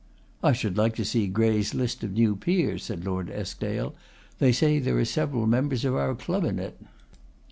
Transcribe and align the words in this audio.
'I 0.41 0.53
should 0.53 0.77
like 0.77 0.95
to 0.95 1.05
see 1.05 1.27
Grey's 1.27 1.75
list 1.75 2.03
of 2.03 2.13
new 2.13 2.35
peers,' 2.35 2.85
said 2.85 3.05
Lord 3.05 3.29
Eskdale. 3.29 3.93
'They 4.39 4.51
say 4.51 4.79
there 4.79 4.97
are 4.97 5.05
several 5.05 5.45
members 5.45 5.85
of 5.85 5.93
our 5.95 6.15
club 6.15 6.43
in 6.43 6.57
it. 6.57 6.75